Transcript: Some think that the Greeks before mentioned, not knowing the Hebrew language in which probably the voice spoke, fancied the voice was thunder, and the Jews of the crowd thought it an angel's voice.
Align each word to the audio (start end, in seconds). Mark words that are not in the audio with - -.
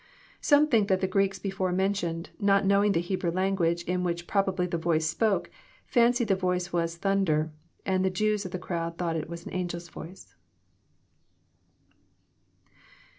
Some 0.41 0.67
think 0.67 0.87
that 0.87 0.99
the 0.99 1.07
Greeks 1.07 1.37
before 1.37 1.71
mentioned, 1.71 2.31
not 2.39 2.65
knowing 2.65 2.93
the 2.93 3.01
Hebrew 3.01 3.29
language 3.29 3.83
in 3.83 4.03
which 4.03 4.25
probably 4.25 4.65
the 4.65 4.79
voice 4.79 5.05
spoke, 5.05 5.51
fancied 5.85 6.29
the 6.29 6.33
voice 6.35 6.73
was 6.73 6.97
thunder, 6.97 7.51
and 7.85 8.03
the 8.03 8.09
Jews 8.09 8.43
of 8.43 8.51
the 8.51 8.57
crowd 8.57 8.97
thought 8.97 9.15
it 9.15 9.29
an 9.29 9.53
angel's 9.53 9.89
voice. 9.89 10.33